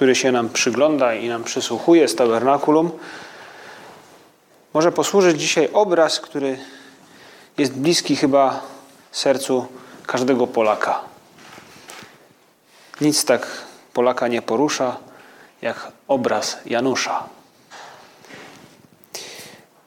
[0.00, 2.90] który się nam przygląda i nam przysłuchuje z tabernakulum,
[4.74, 6.58] może posłużyć dzisiaj obraz, który
[7.58, 8.60] jest bliski chyba
[9.12, 9.66] sercu
[10.06, 11.00] każdego Polaka.
[13.00, 13.46] Nic tak
[13.92, 14.96] Polaka nie porusza,
[15.62, 17.24] jak obraz Janusza.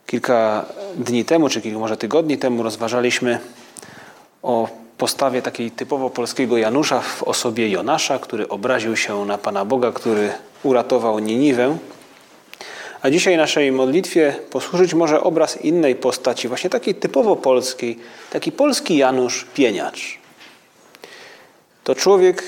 [0.07, 3.39] Kilka dni temu, czy kilka może tygodni temu rozważaliśmy
[4.43, 9.91] o postawie takiej typowo polskiego Janusza w osobie Jonasza, który obraził się na Pana Boga,
[9.91, 10.31] który
[10.63, 11.77] uratował Niniwę.
[13.01, 17.99] A dzisiaj naszej modlitwie posłużyć może obraz innej postaci, właśnie takiej typowo polskiej,
[18.31, 20.17] taki polski Janusz Pieniacz.
[21.83, 22.43] To człowiek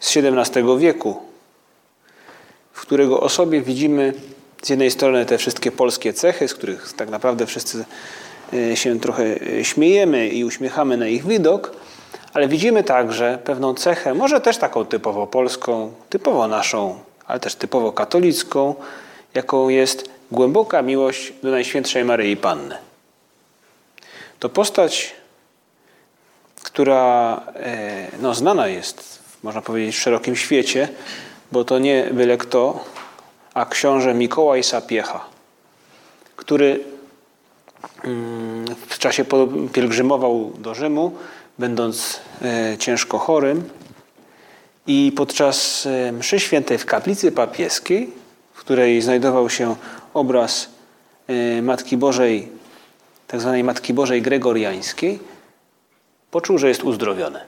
[0.00, 1.22] z XVII wieku,
[2.72, 4.12] w którego osobie widzimy
[4.62, 7.84] z jednej strony te wszystkie polskie cechy, z których tak naprawdę wszyscy
[8.74, 9.24] się trochę
[9.62, 11.72] śmiejemy i uśmiechamy na ich widok,
[12.32, 17.92] ale widzimy także pewną cechę, może też taką typowo polską, typowo naszą, ale też typowo
[17.92, 18.74] katolicką,
[19.34, 22.78] jaką jest głęboka miłość do Najświętszej Maryi Panny.
[24.38, 25.14] To postać,
[26.62, 27.40] która
[28.20, 30.88] no, znana jest, można powiedzieć, w szerokim świecie,
[31.52, 32.84] bo to nie byle kto,
[33.54, 35.24] a książę Mikołaj Sapiecha,
[36.36, 36.84] który
[38.88, 39.24] w czasie
[39.72, 41.12] pielgrzymował do Rzymu,
[41.58, 42.20] będąc
[42.78, 43.68] ciężko chorym
[44.86, 48.10] i podczas mszy świętej w kaplicy papieskiej,
[48.54, 49.76] w której znajdował się
[50.14, 50.68] obraz
[51.62, 52.48] Matki Bożej,
[53.26, 55.18] tak zwanej Matki Bożej Gregoriańskiej,
[56.30, 57.40] poczuł, że jest uzdrowiony.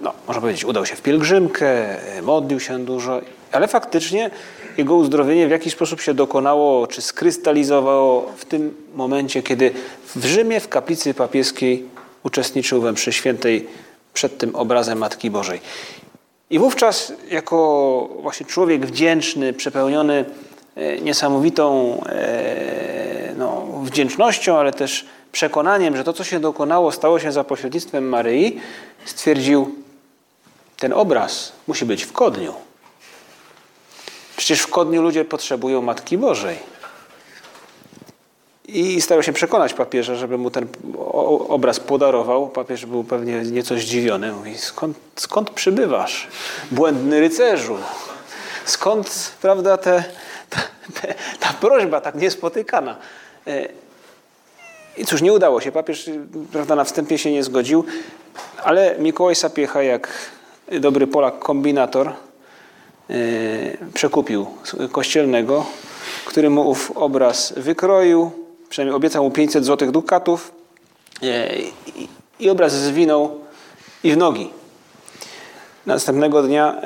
[0.00, 3.20] No, można powiedzieć, udał się w pielgrzymkę, modlił się dużo,
[3.52, 4.30] ale faktycznie
[4.78, 9.70] jego uzdrowienie w jakiś sposób się dokonało, czy skrystalizowało w tym momencie, kiedy
[10.16, 11.84] w Rzymie, w kaplicy papieskiej
[12.22, 13.66] uczestniczył we mszy świętej
[14.12, 15.60] przed tym obrazem Matki Bożej.
[16.50, 20.24] I wówczas jako właśnie człowiek wdzięczny, przepełniony
[21.02, 22.00] niesamowitą
[23.36, 28.60] no, wdzięcznością, ale też przekonaniem, że to, co się dokonało, stało się za pośrednictwem Maryi,
[29.04, 29.74] stwierdził,
[30.76, 32.65] ten obraz musi być w Kodniu.
[34.36, 36.58] Przecież w Kodniu ludzie potrzebują Matki Bożej.
[38.68, 40.66] I starał się przekonać papieża, żeby mu ten
[41.48, 42.48] obraz podarował.
[42.48, 44.32] Papież był pewnie nieco zdziwiony.
[44.32, 46.28] Mówi, skąd, skąd przybywasz,
[46.70, 47.76] błędny rycerzu?
[48.64, 50.04] Skąd, prawda, te,
[50.50, 50.60] ta,
[51.00, 52.96] te, ta prośba tak niespotykana?
[54.96, 55.72] I cóż, nie udało się.
[55.72, 56.10] Papież,
[56.52, 57.84] prawda, na wstępie się nie zgodził,
[58.64, 60.08] ale Mikołaj Sapiecha, jak
[60.80, 62.12] dobry Polak, kombinator,
[63.94, 64.46] przekupił
[64.92, 65.66] kościelnego,
[66.24, 68.30] który mu ów obraz wykroił,
[68.68, 70.52] przynajmniej obiecał mu 500 złotych dukatów
[72.40, 73.40] i obraz zwinął
[74.04, 74.50] i w nogi.
[75.86, 76.80] Następnego dnia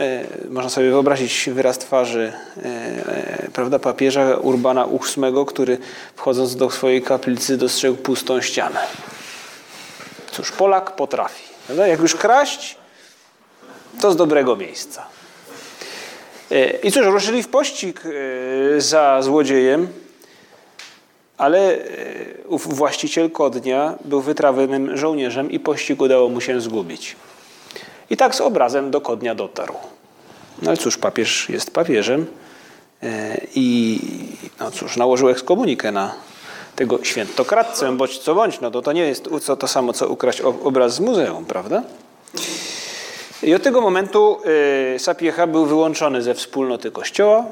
[0.50, 2.32] można sobie wyobrazić wyraz twarzy
[3.52, 5.78] prawda, papieża Urbana VIII, który
[6.16, 8.80] wchodząc do swojej kaplicy dostrzegł pustą ścianę.
[10.32, 11.42] Cóż, Polak potrafi.
[11.66, 11.86] Prawda?
[11.86, 12.76] Jak już kraść,
[14.00, 15.06] to z dobrego miejsca.
[16.82, 18.02] I cóż, ruszyli w pościg
[18.78, 19.88] za złodziejem,
[21.38, 21.78] ale
[22.46, 27.16] ów właściciel Kodnia był wytrawionym żołnierzem i pościg udało mu się zgubić.
[28.10, 29.74] I tak z obrazem do Kodnia dotarł.
[30.62, 32.26] No ale cóż, papież jest papieżem
[33.54, 33.98] i
[34.60, 36.14] no cóż, nałożył ekskomunikę na
[36.76, 39.28] tego świętokradcę, bądź co bądź, no to, to nie jest
[39.58, 41.82] to samo, co ukraść obraz z muzeum, prawda?
[43.50, 44.38] I od tego momentu
[44.94, 47.44] y, Sapiecha był wyłączony ze wspólnoty kościoła,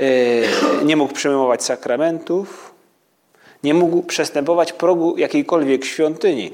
[0.00, 0.48] y,
[0.84, 2.74] nie mógł przyjmować sakramentów,
[3.62, 6.52] nie mógł przestępować progu jakiejkolwiek świątyni.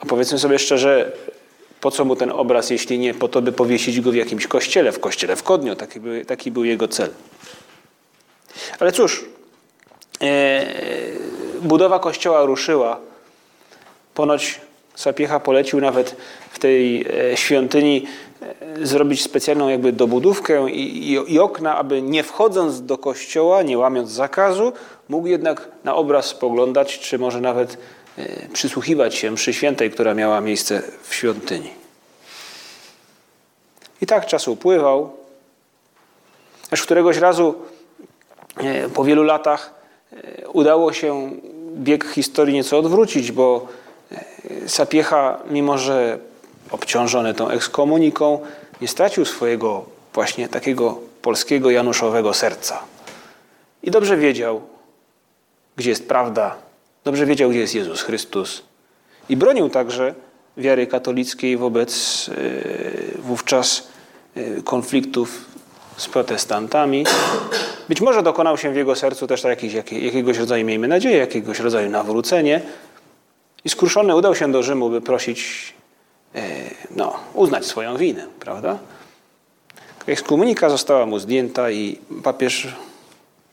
[0.00, 1.12] A powiedzmy sobie szczerze,
[1.80, 4.92] po co mu ten obraz, jeśli nie po to, by powiesić go w jakimś kościele,
[4.92, 5.76] w kościele w Kodniu.
[5.76, 7.10] Taki był, taki był jego cel.
[8.78, 9.24] Ale cóż,
[10.22, 10.66] e,
[11.60, 13.00] budowa kościoła ruszyła.
[14.14, 14.60] Ponoć
[14.94, 16.16] Sapiecha polecił nawet
[16.50, 18.06] w tej świątyni
[18.82, 24.10] zrobić specjalną jakby dobudówkę i, i, i, okna, aby nie wchodząc do kościoła, nie łamiąc
[24.10, 24.72] zakazu,
[25.08, 27.78] mógł jednak na obraz spoglądać, czy może nawet
[28.52, 31.70] przysłuchiwać się mszy świętej, która miała miejsce w świątyni.
[34.02, 35.12] I tak czas upływał,
[36.70, 37.54] aż któregoś razu
[38.56, 39.74] e, po wielu latach
[40.12, 41.30] e, udało się
[41.74, 43.81] bieg historii nieco odwrócić, bo e,
[44.66, 46.18] Sapiecha, mimo że
[46.70, 48.38] obciążony tą ekskomuniką,
[48.80, 52.82] nie stracił swojego właśnie takiego polskiego januszowego serca.
[53.82, 54.60] I dobrze wiedział,
[55.76, 56.56] gdzie jest prawda,
[57.04, 58.62] dobrze wiedział, gdzie jest Jezus Chrystus.
[59.28, 60.14] I bronił także
[60.56, 62.30] wiary katolickiej wobec
[63.18, 63.88] wówczas
[64.64, 65.44] konfliktów
[65.96, 67.06] z protestantami.
[67.88, 71.90] Być może dokonał się w jego sercu też jakiś, jakiegoś rodzaju, miejmy nadzieję, jakiegoś rodzaju
[71.90, 72.60] nawrócenie.
[73.64, 75.72] I skruszony udał się do Rzymu, by prosić,
[76.34, 76.40] e,
[76.96, 78.78] no, uznać swoją winę, prawda?
[80.06, 82.68] Ekskomunika została mu zdjęta i papież,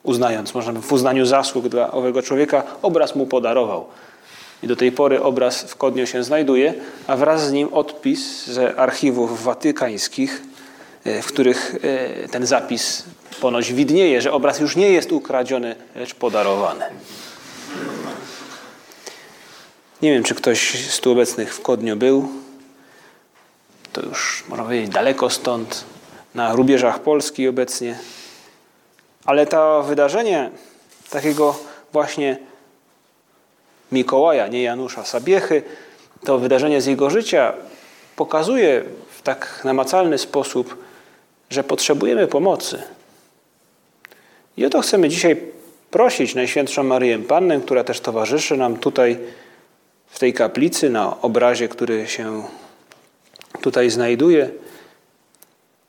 [0.04, 3.88] uznając, można by w uznaniu zasług dla owego człowieka, obraz mu podarował.
[4.64, 6.74] I do tej pory obraz w Kodniu się znajduje,
[7.08, 10.42] a wraz z nim odpis ze archiwów watykańskich,
[11.06, 13.04] E, w których e, ten zapis
[13.42, 16.86] ponoć widnieje, że obraz już nie jest ukradziony, lecz podarowany.
[20.02, 22.28] Nie wiem, czy ktoś z tu obecnych w Kodniu był.
[23.94, 25.86] To już, można powiedzieć, daleko stąd,
[26.36, 28.00] na rubieżach Polski obecnie.
[29.26, 30.52] Ale to wydarzenie
[31.10, 31.60] takiego
[31.94, 32.38] właśnie
[33.92, 35.64] Mikołaja, nie Janusza Sabiechy,
[36.26, 37.54] to wydarzenie z jego życia
[38.16, 40.78] pokazuje w tak namacalny sposób,
[41.50, 42.84] że potrzebujemy pomocy.
[44.58, 45.42] I o to chcemy dzisiaj
[45.92, 49.18] prosić Najświętszą Maryję Pannę, która też towarzyszy nam tutaj
[50.10, 52.44] w tej kaplicy na obrazie, który się
[53.62, 54.50] tutaj znajduje.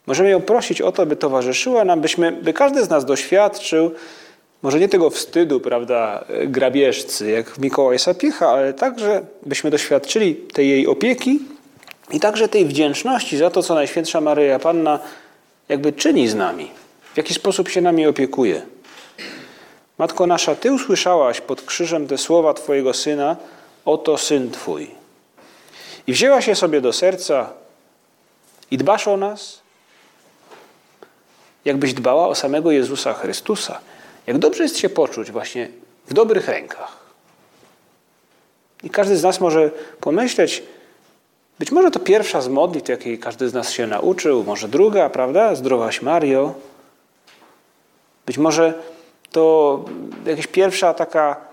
[0.07, 3.91] Możemy ją prosić o to, by towarzyszyła nam, byśmy, by każdy z nas doświadczył
[4.63, 10.87] może nie tego wstydu, prawda, grabieżcy, jak Mikołaj Sapiecha, ale także byśmy doświadczyli tej jej
[10.87, 11.41] opieki
[12.11, 14.99] i także tej wdzięczności za to, co Najświętsza Maryja Panna
[15.69, 16.71] jakby czyni z nami,
[17.15, 18.63] w jaki sposób się nami opiekuje.
[19.99, 23.37] Matko nasza, Ty usłyszałaś pod krzyżem te słowa Twojego Syna,
[23.85, 24.91] oto Syn Twój.
[26.07, 27.53] I wzięłaś je sobie do serca
[28.71, 29.61] i dbasz o nas,
[31.65, 33.81] jakbyś dbała o samego Jezusa Chrystusa.
[34.27, 35.69] Jak dobrze jest się poczuć właśnie
[36.07, 36.97] w dobrych rękach.
[38.83, 40.63] I każdy z nas może pomyśleć,
[41.59, 45.55] być może to pierwsza z modlitw, jakiej każdy z nas się nauczył, może druga, prawda?
[45.55, 46.55] Zdrowaś Mario.
[48.27, 48.75] Być może
[49.31, 49.85] to
[50.27, 51.50] jakaś pierwsza taka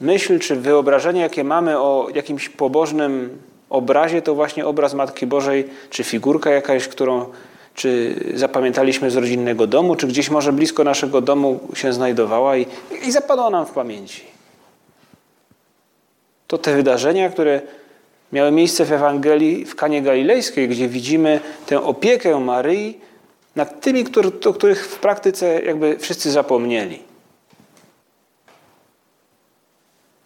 [0.00, 3.38] myśl czy wyobrażenie, jakie mamy o jakimś pobożnym
[3.70, 7.26] obrazie, to właśnie obraz Matki Bożej, czy figurka jakaś, którą
[7.74, 12.66] czy zapamiętaliśmy z rodzinnego domu, czy gdzieś może blisko naszego domu się znajdowała i,
[13.06, 14.22] i zapadła nam w pamięci.
[16.46, 17.60] To te wydarzenia, które
[18.32, 23.00] miały miejsce w Ewangelii w Kanie Galilejskiej, gdzie widzimy tę opiekę Maryi
[23.56, 24.04] nad tymi,
[24.46, 27.02] o których w praktyce jakby wszyscy zapomnieli.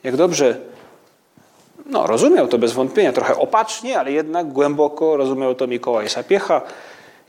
[0.05, 0.56] Jak dobrze
[1.87, 6.62] no, rozumiał to bez wątpienia, trochę opacznie, ale jednak głęboko rozumiał to Mikołaj Sapiecha.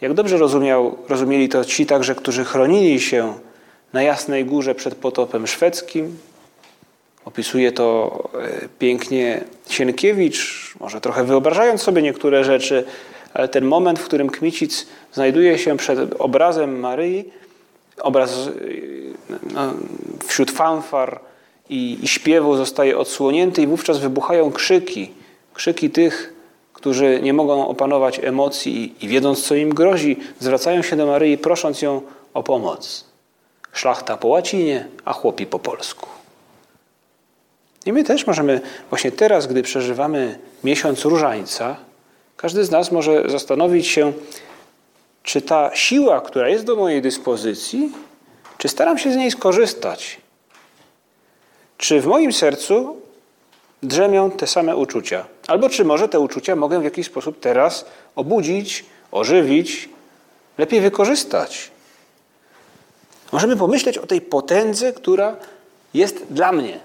[0.02, 3.34] Jak dobrze rozumiał, rozumieli to ci także, którzy chronili się
[3.94, 6.18] na Jasnej Górze przed potopem szwedzkim,
[7.26, 12.84] Opisuje to e, pięknie Sienkiewicz, może trochę wyobrażając sobie niektóre rzeczy,
[13.34, 17.26] ale ten moment, w którym Kmicic znajduje się przed obrazem Maryi,
[17.98, 18.50] obraz e,
[19.54, 19.74] no,
[20.28, 21.20] wśród fanfar
[21.72, 25.12] i, i śpiewu zostaje odsłonięty i wówczas wybuchają krzyki.
[25.54, 26.34] Krzyki tych,
[26.74, 31.82] którzy nie mogą opanować emocji i wiedząc, co im grozi, zwracają się do Maryi, prosząc
[31.82, 32.02] ją
[32.34, 33.06] o pomoc.
[33.74, 36.10] Szlachta po łacinie, a chłopi po polsku.
[37.86, 41.76] I my też możemy właśnie teraz, gdy przeżywamy miesiąc różańca,
[42.38, 44.14] każdy z nas może zastanowić się,
[45.24, 47.92] czy ta siła, która jest do mojej dyspozycji,
[48.58, 50.18] czy staram się z niej skorzystać?
[51.82, 52.98] Czy w moim sercu
[53.84, 55.26] drzemią te same uczucia?
[55.48, 57.86] Albo czy może te uczucia mogę w jakiś sposób teraz
[58.16, 59.90] obudzić, ożywić,
[60.58, 61.72] lepiej wykorzystać?
[63.32, 65.36] Możemy pomyśleć o tej potędze, która
[65.94, 66.80] jest dla mnie,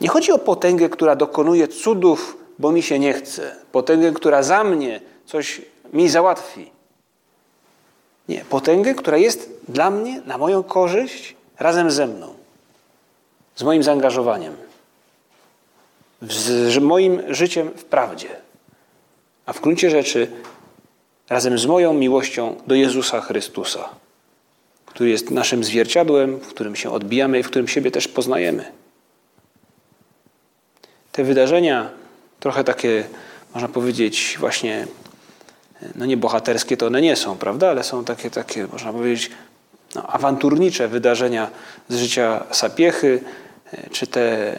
[0.00, 3.56] nie chodzi o potęgę, która dokonuje cudów, bo mi się nie chce.
[3.72, 6.70] Potęgę, która za mnie coś mi załatwi.
[8.28, 12.33] Nie, potęgę, która jest dla mnie, na moją korzyść, razem ze mną.
[13.56, 14.56] Z moim zaangażowaniem.
[16.22, 18.28] Z moim życiem w prawdzie.
[19.46, 20.30] A w gruncie rzeczy
[21.28, 23.88] razem z moją miłością do Jezusa Chrystusa,
[24.86, 28.72] który jest naszym zwierciadłem, w którym się odbijamy i w którym siebie też poznajemy
[31.14, 31.90] te wydarzenia,
[32.40, 33.04] trochę takie,
[33.54, 34.86] można powiedzieć, właśnie
[35.94, 37.70] no nie bohaterskie to one nie są, prawda?
[37.70, 39.30] Ale są takie, takie można powiedzieć,
[39.94, 41.50] no, awanturnicze wydarzenia
[41.88, 43.20] z życia Sapiechy,
[43.90, 44.56] czy te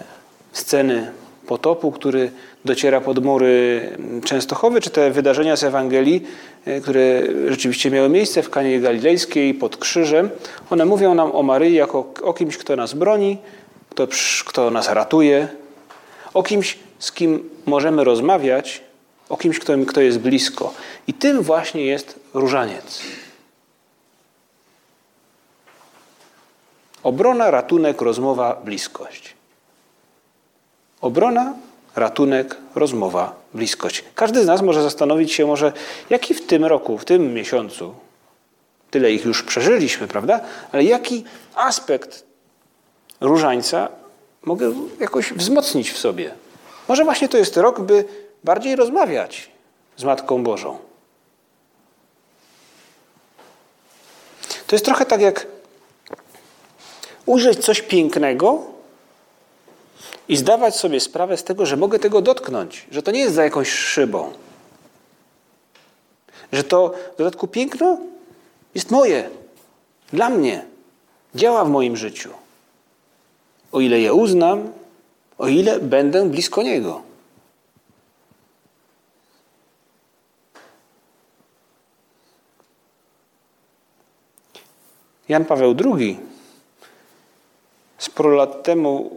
[0.51, 1.11] sceny
[1.47, 2.31] potopu, który
[2.65, 3.81] dociera pod mury
[4.23, 6.23] Częstochowy, czy te wydarzenia z Ewangelii,
[6.83, 10.29] które rzeczywiście miały miejsce w Kanie Galilejskiej pod krzyżem,
[10.69, 13.37] one mówią nam o Maryi jako o kimś, kto nas broni,
[13.89, 14.07] kto,
[14.45, 15.47] kto nas ratuje,
[16.33, 18.81] o kimś, z kim możemy rozmawiać,
[19.29, 20.73] o kimś, kto, kto jest blisko.
[21.07, 23.01] I tym właśnie jest różaniec.
[27.05, 29.33] Obrona, ratunek, rozmowa, bliskość.
[31.01, 31.53] Obrona,
[31.95, 34.03] ratunek, rozmowa, bliskość.
[34.15, 35.73] Każdy z nas może zastanowić się, może
[36.09, 37.95] jaki w tym roku, w tym miesiącu,
[38.91, 40.39] tyle ich już przeżyliśmy, prawda?
[40.71, 41.23] Ale jaki
[41.55, 42.23] aspekt
[43.21, 43.89] różańca
[44.43, 46.35] mogę jakoś wzmocnić w sobie?
[46.87, 48.05] Może właśnie to jest rok, by
[48.43, 49.51] bardziej rozmawiać
[49.97, 50.77] z Matką Bożą.
[54.67, 55.54] To jest trochę tak jak
[57.25, 58.63] ujrzeć coś pięknego
[60.27, 63.43] i zdawać sobie sprawę z tego, że mogę tego dotknąć, że to nie jest za
[63.43, 64.33] jakąś szybą.
[66.51, 67.97] Że to w dodatku piękno
[68.75, 69.29] jest moje,
[70.13, 70.65] dla mnie,
[71.35, 72.29] działa w moim życiu.
[73.71, 74.71] O ile je uznam,
[75.37, 77.01] o ile będę blisko Niego.
[85.29, 86.19] Jan Paweł II
[88.15, 89.11] sporo lat temu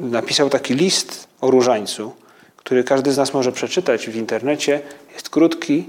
[0.00, 2.12] napisał taki list o różańcu,
[2.56, 4.80] który każdy z nas może przeczytać w internecie.
[5.14, 5.88] Jest krótki,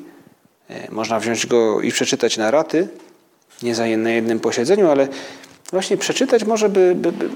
[0.70, 2.88] e, można wziąć go i przeczytać na raty,
[3.64, 5.08] nie za na jednym posiedzeniu, ale
[5.72, 7.30] właśnie przeczytać może, by, by, by,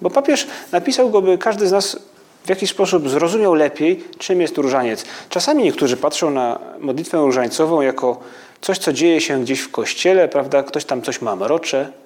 [0.00, 1.98] bo papież napisał go, by każdy z nas
[2.44, 5.04] w jakiś sposób zrozumiał lepiej, czym jest różaniec.
[5.28, 8.20] Czasami niektórzy patrzą na modlitwę różańcową jako
[8.60, 10.62] coś, co dzieje się gdzieś w kościele, prawda?
[10.62, 12.05] Ktoś tam coś ma mrocze.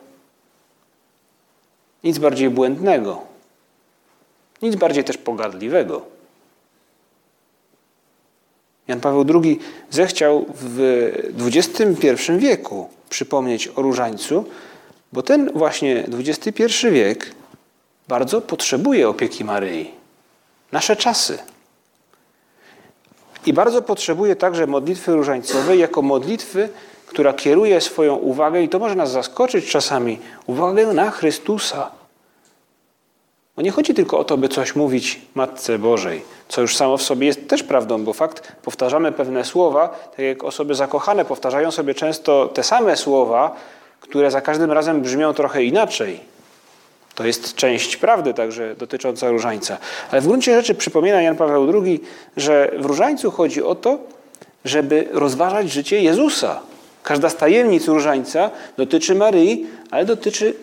[2.04, 3.23] Nic bardziej błędnego.
[4.62, 6.02] Nic bardziej też pogardliwego.
[8.88, 9.59] Jan Paweł II
[9.90, 14.45] zechciał w XXI wieku przypomnieć o różańcu,
[15.12, 17.35] bo ten właśnie XXI wiek
[18.09, 19.90] bardzo potrzebuje opieki Maryi.
[20.73, 21.38] Nasze czasy.
[23.47, 26.69] I bardzo potrzebuje także modlitwy różańcowej jako modlitwy,
[27.11, 31.90] która kieruje swoją uwagę, i to może nas zaskoczyć czasami, uwagę na Chrystusa.
[33.57, 37.02] Bo nie chodzi tylko o to, by coś mówić Matce Bożej, co już samo w
[37.02, 41.95] sobie jest też prawdą, bo fakt, powtarzamy pewne słowa, tak jak osoby zakochane powtarzają sobie
[41.95, 43.57] często te same słowa,
[44.00, 46.21] które za każdym razem brzmią trochę inaczej.
[47.14, 49.79] To jest część prawdy także dotycząca różańca.
[50.11, 52.00] Ale w gruncie rzeczy przypomina Jan Paweł II,
[52.37, 53.99] że w różańcu chodzi o to,
[54.64, 56.70] żeby rozważać życie Jezusa.
[57.02, 60.54] Każda z tajemnic różańca dotyczy Maryi, ale dotyczy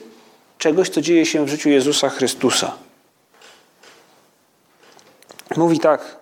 [0.57, 2.77] czegoś, co dzieje się w życiu Jezusa Chrystusa.
[5.57, 6.17] Mówi tak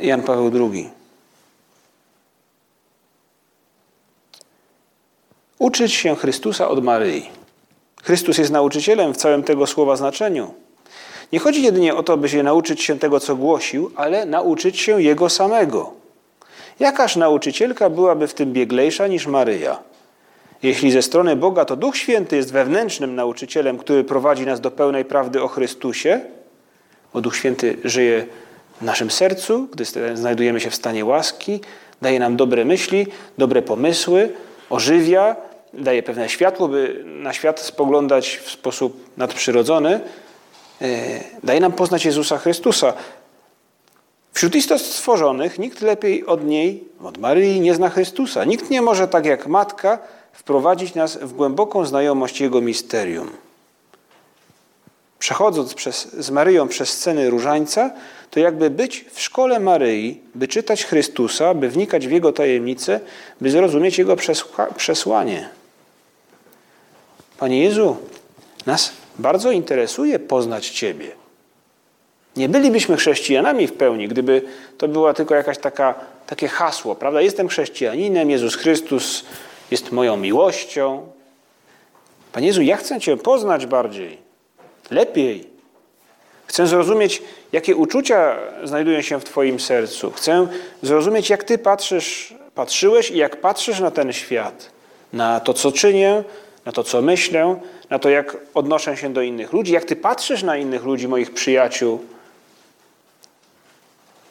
[0.00, 0.90] Jan Paweł II.
[5.58, 7.28] Uczyć się Chrystusa od Maryi.
[8.02, 10.54] Chrystus jest nauczycielem w całym tego słowa znaczeniu.
[11.32, 15.02] Nie chodzi jedynie o to, by się nauczyć się tego, co głosił, ale nauczyć się
[15.02, 16.03] Jego samego.
[16.80, 19.78] Jakaż nauczycielka byłaby w tym bieglejsza niż Maryja?
[20.62, 25.04] Jeśli ze strony Boga to Duch Święty jest wewnętrznym nauczycielem, który prowadzi nas do pełnej
[25.04, 26.20] prawdy o Chrystusie,
[27.14, 28.26] bo Duch Święty żyje
[28.80, 29.84] w naszym sercu, gdy
[30.16, 31.60] znajdujemy się w stanie łaski,
[32.02, 33.06] daje nam dobre myśli,
[33.38, 34.32] dobre pomysły,
[34.70, 35.36] ożywia,
[35.72, 40.00] daje pewne światło, by na świat spoglądać w sposób nadprzyrodzony,
[40.82, 40.86] e,
[41.42, 42.92] daje nam poznać Jezusa Chrystusa.
[44.34, 48.44] Wśród istot stworzonych nikt lepiej od niej, od Maryi, nie zna Chrystusa.
[48.44, 49.98] Nikt nie może tak jak matka
[50.32, 53.30] wprowadzić nas w głęboką znajomość Jego misterium.
[55.18, 57.90] Przechodząc przez, z Maryją przez sceny różańca,
[58.30, 63.00] to jakby być w szkole Maryi, by czytać Chrystusa, by wnikać w Jego tajemnice,
[63.40, 64.16] by zrozumieć Jego
[64.76, 65.48] przesłanie.
[67.38, 67.96] Panie Jezu,
[68.66, 71.23] nas bardzo interesuje poznać Ciebie.
[72.36, 74.42] Nie bylibyśmy chrześcijanami w pełni, gdyby
[74.78, 75.94] to była tylko jakaś taka,
[76.26, 77.20] takie hasło, prawda?
[77.20, 79.24] Jestem chrześcijaninem, Jezus Chrystus
[79.70, 81.06] jest moją miłością.
[82.32, 84.18] Panie Jezu, ja chcę Cię poznać bardziej,
[84.90, 85.54] lepiej.
[86.46, 87.22] Chcę zrozumieć,
[87.52, 90.10] jakie uczucia znajdują się w Twoim sercu.
[90.10, 90.46] Chcę
[90.82, 94.70] zrozumieć, jak Ty patrzysz, patrzyłeś i jak patrzysz na ten świat,
[95.12, 96.24] na to, co czynię,
[96.64, 97.60] na to, co myślę,
[97.90, 101.34] na to, jak odnoszę się do innych ludzi, jak Ty patrzysz na innych ludzi, moich
[101.34, 102.13] przyjaciół.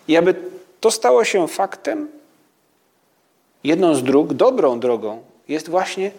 [0.08, 0.36] I aby
[0.80, 2.08] to stało się faktem,
[3.64, 6.12] jedną z dróg, dobrą drogą, jest właśnie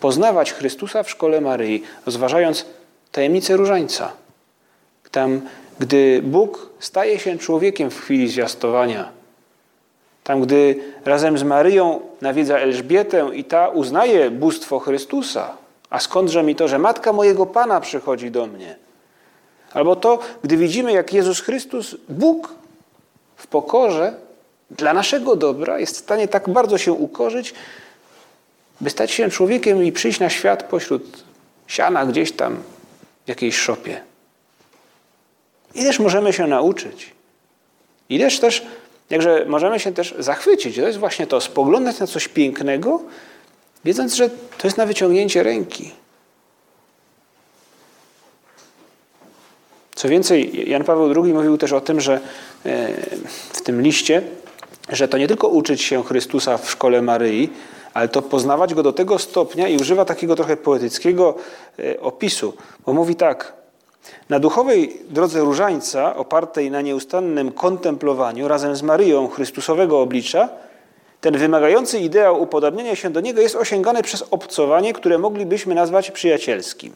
[0.00, 2.66] poznawać Chrystusa w szkole Maryi, rozważając
[3.12, 4.12] tajemnicę różańca.
[5.10, 5.40] Tam,
[5.78, 9.18] gdy Bóg staje się człowiekiem w chwili zwiastowania,
[10.24, 15.56] tam, gdy razem z Maryją nawiedza Elżbietę i ta uznaje bóstwo Chrystusa,
[15.90, 18.76] a skądże mi to, że matka mojego Pana przychodzi do mnie?
[19.72, 22.54] Albo to, gdy widzimy, jak Jezus Chrystus, Bóg
[23.38, 24.14] w pokorze
[24.70, 27.54] dla naszego dobra jest w stanie tak bardzo się ukorzyć,
[28.80, 31.24] by stać się człowiekiem i przyjść na świat pośród
[31.66, 32.56] siana gdzieś tam
[33.24, 34.00] w jakiejś szopie.
[35.74, 37.12] Ileż możemy się nauczyć?
[38.08, 38.66] Ileż też,
[39.10, 40.76] jakże możemy się też zachwycić.
[40.76, 43.02] To jest właśnie to, spoglądać na coś pięknego,
[43.84, 45.90] wiedząc, że to jest na wyciągnięcie ręki.
[49.98, 52.20] Co więcej, Jan Paweł II mówił też o tym, że
[52.66, 52.88] e,
[53.52, 54.22] w tym liście,
[54.88, 57.50] że to nie tylko uczyć się Chrystusa w szkole Maryi,
[57.94, 61.34] ale to poznawać go do tego stopnia i używa takiego trochę poetyckiego
[61.78, 62.54] e, opisu,
[62.86, 63.52] bo mówi tak.
[64.28, 70.48] Na duchowej drodze różańca, opartej na nieustannym kontemplowaniu razem z Maryją Chrystusowego oblicza,
[71.20, 76.92] ten wymagający ideał upodobnienia się do niego jest osiągany przez obcowanie, które moglibyśmy nazwać przyjacielskim.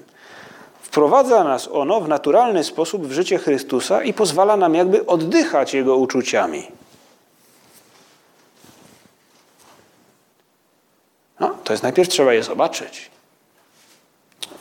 [0.93, 5.97] Wprowadza nas ono w naturalny sposób w życie Chrystusa i pozwala nam jakby oddychać Jego
[5.97, 6.67] uczuciami.
[11.41, 13.11] No, to jest najpierw trzeba je zobaczyć,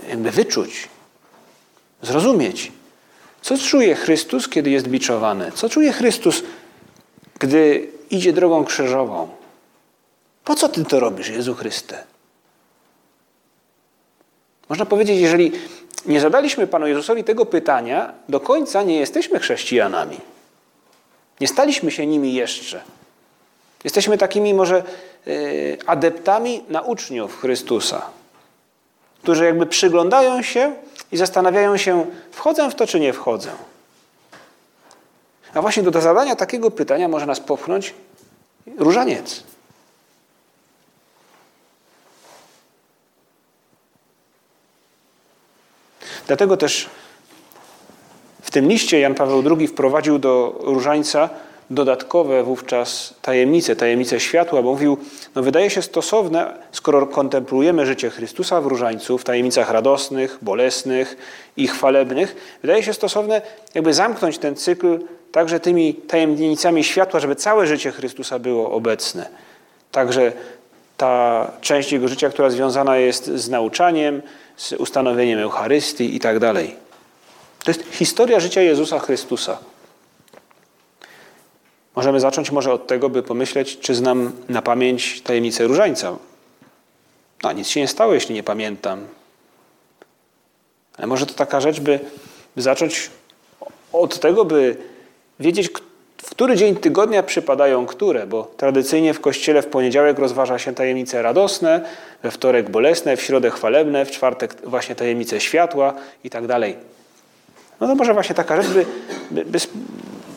[0.08, 0.90] jakby wyczuć,
[2.02, 2.72] zrozumieć,
[3.42, 6.44] co czuje Chrystus, kiedy jest biczowany, co czuje Chrystus,
[7.40, 9.30] gdy idzie drogą krzyżową.
[10.44, 12.04] Po co ty to robisz, Jezu Chryste?
[14.70, 15.52] Można powiedzieć, jeżeli
[16.06, 20.18] nie zadaliśmy Panu Jezusowi tego pytania, do końca nie jesteśmy chrześcijanami.
[21.40, 22.82] Nie staliśmy się nimi jeszcze.
[23.84, 24.84] Jesteśmy takimi może
[25.28, 28.02] y, adeptami na uczniów Chrystusa,
[29.24, 30.76] którzy jakby przyglądają się
[31.12, 33.50] i zastanawiają się, wchodzę w to czy nie wchodzę.
[35.54, 37.94] A właśnie do zadania takiego pytania może nas popchnąć
[38.78, 39.44] różaniec.
[46.28, 46.90] Dlatego też
[48.42, 51.30] w tym liście Jan Paweł II wprowadził do różańca
[51.70, 54.98] dodatkowe wówczas tajemnice, tajemnice światła, bo mówił,
[55.36, 61.18] no wydaje się stosowne, skoro kontemplujemy życie Chrystusa w różańcu, w tajemnicach radosnych, bolesnych
[61.58, 63.42] i chwalebnych, wydaje się stosowne
[63.76, 65.00] jakby zamknąć ten cykl
[65.32, 69.30] także tymi tajemnicami światła, żeby całe życie Chrystusa było obecne.
[69.92, 70.32] Także
[70.98, 74.22] ta część Jego życia, która związana jest z nauczaniem,
[74.62, 76.76] z ustanowieniem Eucharystii i tak dalej.
[77.64, 79.58] To jest historia życia Jezusa Chrystusa.
[81.96, 86.18] Możemy zacząć może od tego, by pomyśleć, czy znam na pamięć tajemnicę różańca.
[87.44, 89.08] No, nic się nie stało, jeśli nie pamiętam.
[90.98, 92.00] Ale może to taka rzecz, by,
[92.58, 93.10] zacząć
[93.94, 94.78] od tego, by
[95.40, 95.70] wiedzieć,
[96.42, 101.82] który dzień tygodnia przypadają które, bo tradycyjnie w kościele w poniedziałek rozważa się tajemnice radosne,
[102.24, 106.76] we wtorek bolesne, w środę chwalebne, w czwartek właśnie tajemnice światła i tak dalej.
[107.82, 108.86] No to może właśnie taka rzecz, by,
[109.32, 109.60] by, by,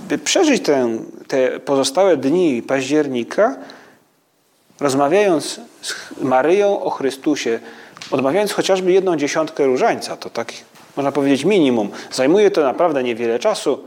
[0.08, 3.56] by przeżyć ten, te pozostałe dni października,
[4.80, 7.60] rozmawiając z Maryją o Chrystusie,
[8.10, 10.52] odmawiając chociażby jedną dziesiątkę różańca, to tak
[10.96, 11.90] można powiedzieć minimum.
[12.12, 13.84] Zajmuje to naprawdę niewiele czasu,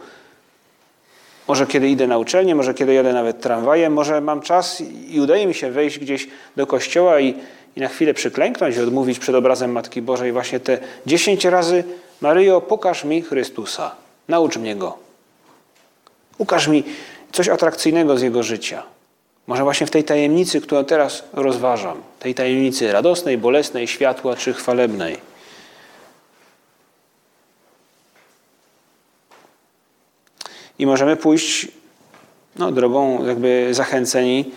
[1.47, 5.47] może kiedy idę na uczelnię, może kiedy jadę nawet tramwajem, może mam czas i udaje
[5.47, 7.36] mi się wejść gdzieś do kościoła i,
[7.75, 11.83] i na chwilę przyklęknąć i odmówić przed obrazem Matki Bożej właśnie te dziesięć razy
[12.21, 13.95] Maryjo, pokaż mi Chrystusa,
[14.27, 14.97] naucz mnie Go.
[16.38, 16.83] Ukaż mi
[17.31, 18.83] coś atrakcyjnego z Jego życia.
[19.47, 25.17] Może właśnie w tej tajemnicy, którą teraz rozważam, tej tajemnicy radosnej, bolesnej, światła czy chwalebnej.
[30.79, 31.67] I możemy pójść
[32.55, 34.51] no, drogą jakby zachęceni,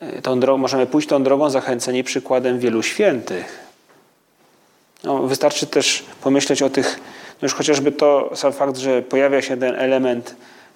[0.00, 3.58] e, tą drogą, możemy pójść tą drogą zachęceni przykładem wielu świętych.
[5.04, 7.00] No, wystarczy też pomyśleć o tych,
[7.42, 10.34] no już chociażby to sam fakt, że pojawia się ten element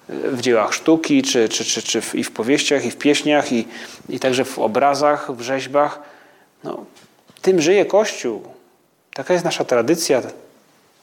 [0.09, 3.51] e, w dziełach sztuki, czy, czy, czy, czy w, i w powieściach, i w pieśniach,
[3.51, 3.67] i,
[4.09, 5.99] i także w obrazach, w rzeźbach.
[6.63, 6.85] No,
[7.41, 8.41] tym żyje Kościół.
[9.13, 10.21] Taka jest nasza tradycja,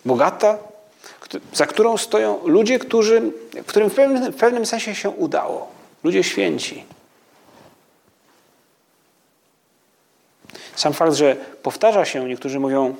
[0.04, 0.58] bogata,
[1.52, 3.22] za którą stoją ludzie, którzy,
[3.66, 5.68] którym w pewnym, w pewnym sensie się udało.
[6.04, 6.84] Ludzie święci.
[10.76, 12.94] Sam fakt, że powtarza się, niektórzy mówią,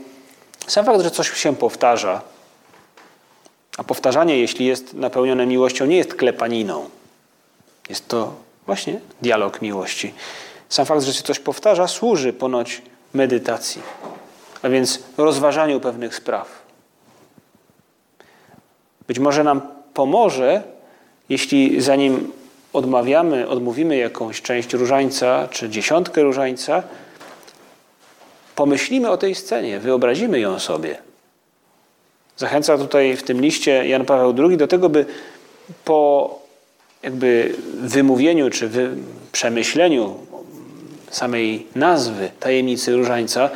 [0.67, 2.23] sam fakt, że coś się powtarza,
[3.77, 6.91] a powtarzanie, jeśli jest napełnione miłością, nie jest klepaniną.
[7.89, 8.35] Jest to
[8.67, 10.15] właśnie dialog miłości.
[10.69, 12.83] Sam fakt, że się coś powtarza, służy ponoć
[13.15, 13.83] medytacji,
[14.63, 16.62] a więc rozważaniu pewnych spraw.
[19.09, 19.61] Być może nam
[19.95, 20.63] pomoże,
[21.29, 22.33] jeśli zanim
[22.73, 26.83] odmawiamy, odmówimy jakąś część różańca czy dziesiątkę różańca,
[28.57, 30.99] pomyślimy o tej scenie, wyobrazimy ją sobie.
[32.37, 35.07] Zachęca tutaj w tym liście Jan Paweł II do tego, by
[35.85, 36.39] po
[37.03, 38.91] jakby wymówieniu czy wy,
[39.33, 40.15] przemyśleniu
[41.11, 43.51] samej nazwy tajemnicy różańca,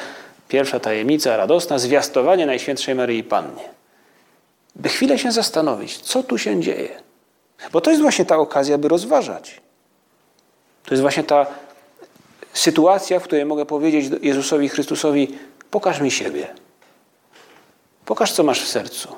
[0.48, 3.75] pierwsza tajemnica radosna, zwiastowanie Najświętszej Maryi Pannie.
[4.76, 7.02] By chwilę się zastanowić, co tu się dzieje.
[7.72, 9.60] Bo to jest właśnie ta okazja, by rozważać.
[10.84, 11.46] To jest właśnie ta
[12.52, 15.38] sytuacja, w której mogę powiedzieć Jezusowi Chrystusowi:
[15.70, 16.48] Pokaż mi siebie.
[18.04, 19.08] Pokaż, co masz w sercu.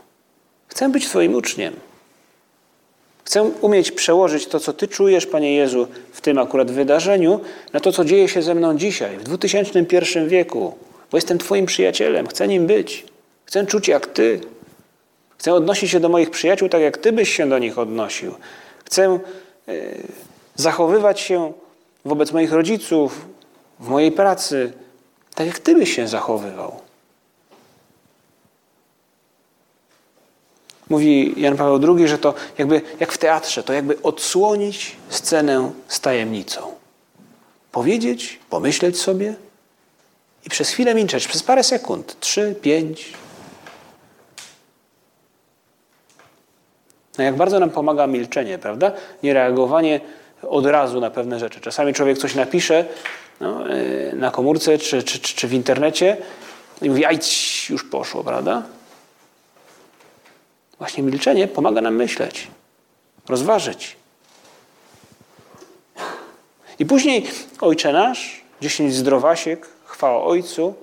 [0.69, 1.77] Chcę być Twoim uczniem.
[3.25, 7.41] Chcę umieć przełożyć to, co Ty czujesz, Panie Jezu, w tym akurat wydarzeniu,
[7.73, 10.75] na to, co dzieje się ze mną dzisiaj, w 2001 wieku,
[11.11, 13.07] bo jestem Twoim przyjacielem, chcę nim być.
[13.45, 14.41] Chcę czuć jak Ty.
[15.39, 18.35] Chcę odnosić się do moich przyjaciół tak, jak Ty byś się do nich odnosił.
[18.85, 19.19] Chcę
[19.69, 20.03] y,
[20.55, 21.53] zachowywać się
[22.05, 23.27] wobec moich rodziców,
[23.81, 24.73] w mojej pracy,
[25.35, 26.81] tak jak Ty byś się zachowywał.
[30.89, 36.01] Mówi Jan Paweł II, że to jakby jak w teatrze, to jakby odsłonić scenę z
[36.01, 36.61] tajemnicą.
[37.73, 39.35] Powiedzieć, pomyśleć sobie
[40.47, 43.13] i przez chwilę milczeć, przez parę sekund, trzy, pięć.
[47.19, 48.93] No jak bardzo nam pomaga milczenie, prawda?
[49.23, 50.01] Nie reagowanie
[50.43, 51.61] od razu na pewne rzeczy.
[51.61, 52.85] Czasami człowiek coś napisze
[53.41, 56.17] no, e, na komórce czy, czy, czy w internecie
[56.83, 57.19] i mówi, aj,
[57.71, 58.63] już poszło, prawda?
[60.79, 62.49] Właśnie milczenie pomaga nam myśleć,
[63.29, 63.97] rozważyć.
[66.79, 67.27] I później
[67.61, 70.75] Ojcze Nasz, dziesięć zdrowasiek, chwała Ojcu.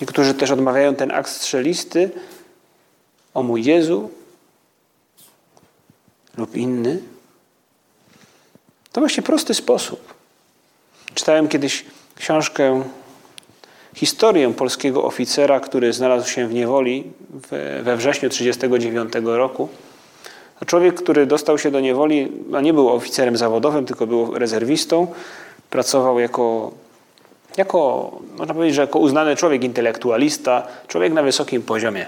[0.00, 2.10] Niektórzy też odmawiają ten akt strzelisty
[3.38, 4.10] o mój Jezu
[6.36, 7.02] lub inny.
[8.92, 10.14] To właśnie prosty sposób.
[11.14, 11.84] Czytałem kiedyś
[12.16, 12.82] książkę
[13.94, 17.04] historię polskiego oficera, który znalazł się w niewoli
[17.82, 19.68] we wrześniu 1939 roku.
[20.66, 25.06] Człowiek, który dostał się do niewoli, a nie był oficerem zawodowym, tylko był rezerwistą,
[25.70, 26.70] pracował jako,
[27.56, 32.06] jako, można powiedzieć, że jako uznany człowiek intelektualista, człowiek na wysokim poziomie.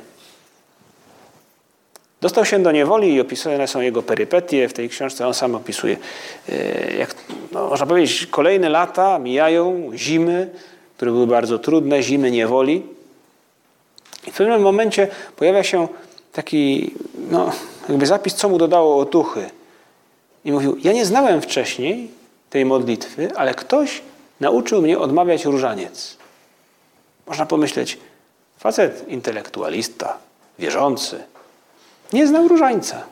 [2.20, 4.68] Dostał się do niewoli i opisane są jego perypetie.
[4.68, 5.96] W tej książce on sam opisuje,
[6.48, 7.14] e, jak,
[7.52, 10.50] no, można powiedzieć, kolejne lata mijają, zimy,
[10.96, 12.82] które były bardzo trudne, zimy niewoli.
[14.26, 15.88] I w pewnym momencie pojawia się
[16.32, 16.94] taki
[17.30, 17.52] no,
[17.88, 19.50] jakby zapis, co mu dodało otuchy.
[20.44, 22.10] I mówił, ja nie znałem wcześniej
[22.50, 24.02] tej modlitwy, ale ktoś
[24.40, 26.16] nauczył mnie odmawiać różaniec.
[27.26, 27.98] Można pomyśleć,
[28.58, 30.18] facet intelektualista,
[30.58, 31.22] wierzący,
[32.12, 33.02] nie znał różańca.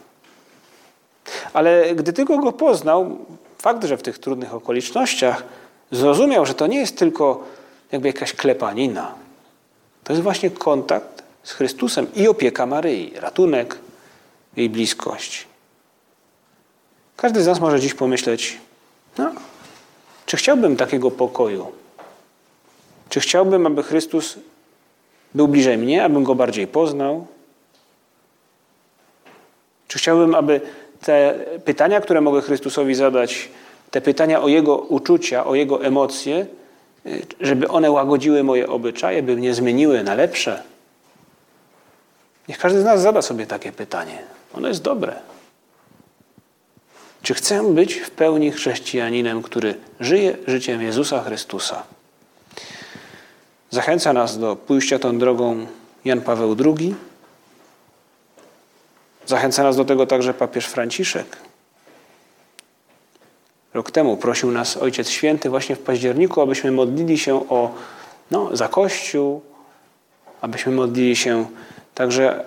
[1.53, 3.19] Ale gdy tylko go poznał,
[3.59, 5.43] fakt, że w tych trudnych okolicznościach
[5.91, 7.45] zrozumiał, że to nie jest tylko
[7.93, 9.15] jakby jakaś klepanina.
[10.05, 13.79] To jest właśnie kontakt z Chrystusem i opieka Maryi, ratunek,
[14.57, 15.47] jej bliskość.
[17.17, 18.59] Każdy z nas może dziś pomyśleć,
[19.19, 19.33] no,
[20.27, 21.67] czy chciałbym takiego pokoju?
[23.09, 24.39] Czy chciałbym, aby Chrystus
[25.35, 27.27] był bliżej mnie, abym go bardziej poznał?
[29.89, 30.61] Czy chciałbym, aby
[31.01, 33.49] te pytania, które mogę Chrystusowi zadać,
[33.91, 36.47] te pytania o Jego uczucia, o Jego emocje,
[37.41, 40.63] żeby one łagodziły moje obyczaje, by mnie zmieniły na lepsze?
[42.49, 44.19] Niech każdy z nas zada sobie takie pytanie.
[44.55, 45.15] Ono jest dobre.
[47.23, 51.83] Czy chcę być w pełni chrześcijaninem, który żyje życiem Jezusa Chrystusa?
[53.71, 55.67] Zachęca nas do pójścia tą drogą
[56.05, 56.95] Jan Paweł II.
[59.29, 61.37] Zachęca nas do tego także papież Franciszek.
[63.75, 67.75] Rok temu prosił nas Ojciec Święty właśnie w październiku, abyśmy modlili się o,
[68.31, 69.43] no, za Kościół,
[70.41, 71.47] abyśmy modlili się
[71.95, 72.45] także,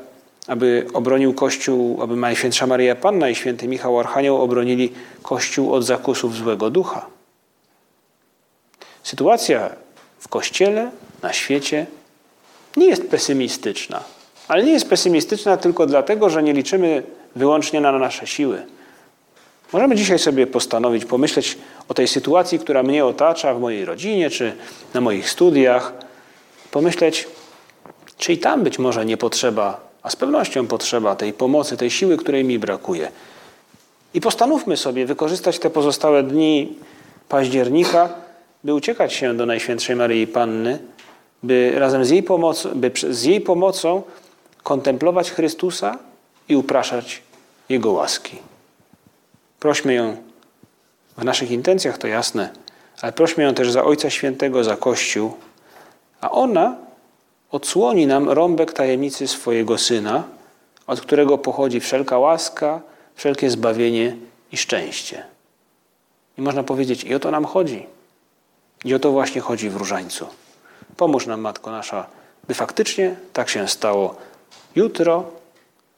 [0.48, 6.36] aby obronił Kościół, aby Najświętsza Maria Panna i Święty Michał Archanioł obronili Kościół od zakusów
[6.36, 7.06] złego ducha.
[9.04, 9.70] Sytuacja
[10.20, 10.92] w Kościele,
[11.22, 11.86] na świecie
[12.78, 14.04] nie jest pesymistyczna.
[14.52, 17.04] Ale nie jest pesymistyczna tylko dlatego, że nie liczymy
[17.36, 18.64] wyłącznie na nasze siły.
[19.74, 21.58] Możemy dzisiaj sobie postanowić, pomyśleć
[21.90, 24.54] o tej sytuacji, która mnie otacza w mojej rodzinie czy
[24.94, 25.94] na moich studiach.
[26.72, 27.28] Pomyśleć,
[28.18, 32.18] czy i tam być może nie potrzeba, a z pewnością potrzeba tej pomocy, tej siły,
[32.18, 33.12] której mi brakuje.
[34.14, 36.76] I postanówmy sobie wykorzystać te pozostałe dni
[37.30, 38.10] października,
[38.64, 40.80] by uciekać się do Najświętszej Maryi Panny,
[41.44, 44.04] by razem z jej pomocą, by z jej pomocą
[44.64, 45.98] kontemplować Chrystusa
[46.50, 47.22] i upraszać
[47.70, 48.38] Jego łaski.
[49.60, 50.18] Prośmy ją
[51.18, 52.50] w naszych intencjach, to jasne,
[53.02, 55.34] ale prośmy ją też za Ojca Świętego, za Kościół,
[56.22, 56.76] a ona
[57.52, 60.24] odsłoni nam rąbek tajemnicy swojego Syna,
[60.88, 62.82] od którego pochodzi wszelka łaska,
[63.16, 64.16] wszelkie zbawienie
[64.52, 65.24] i szczęście.
[66.38, 67.86] I można powiedzieć, i o to nam chodzi.
[68.86, 70.28] I o to właśnie chodzi w różańcu.
[70.98, 72.06] Pomóż nam, Matko Nasza,
[72.48, 74.16] by faktycznie tak się stało
[74.76, 75.24] jutro,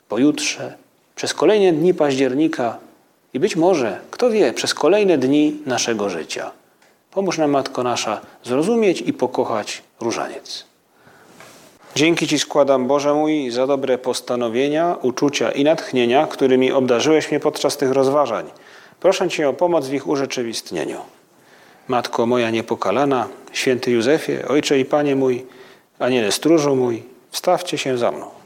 [0.09, 0.77] pojutrze,
[1.15, 2.77] przez kolejne dni października
[3.33, 6.51] i być może, kto wie, przez kolejne dni naszego życia.
[7.12, 10.65] Pomóż nam, Matko Nasza, zrozumieć i pokochać różaniec.
[11.95, 17.77] Dzięki Ci składam, Boże mój, za dobre postanowienia, uczucia i natchnienia, którymi obdarzyłeś mnie podczas
[17.77, 18.45] tych rozważań.
[18.99, 20.97] Proszę Cię o pomoc w ich urzeczywistnieniu.
[21.88, 25.45] Matko moja niepokalana, święty Józefie, Ojcze i Panie mój,
[25.99, 28.42] Aniele stróżu mój, wstawcie się za mną.